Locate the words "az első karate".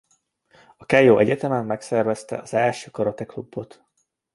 2.37-3.25